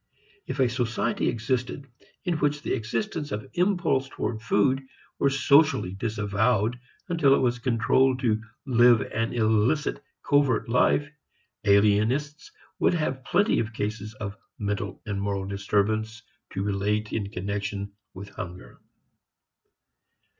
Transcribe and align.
If 0.47 0.59
a 0.59 0.67
society 0.67 1.29
existed 1.29 1.85
in 2.25 2.39
which 2.39 2.63
the 2.63 2.73
existence 2.73 3.31
of 3.31 3.47
impulse 3.53 4.09
toward 4.09 4.41
food 4.41 4.81
were 5.19 5.29
socially 5.29 5.93
disavowed 5.93 6.79
until 7.09 7.35
it 7.35 7.39
was 7.39 7.59
compelled 7.59 8.17
to 8.21 8.41
live 8.65 9.01
an 9.01 9.31
illicit, 9.31 10.03
covert 10.23 10.67
life, 10.67 11.07
alienists 11.67 12.51
would 12.79 12.95
have 12.95 13.23
plenty 13.23 13.59
of 13.59 13.73
cases 13.73 14.15
of 14.15 14.35
mental 14.57 15.03
and 15.05 15.21
moral 15.21 15.45
disturbance 15.45 16.23
to 16.53 16.63
relate 16.63 17.13
in 17.13 17.29
connection 17.29 17.93
with 18.15 18.29
hunger. 18.29 18.81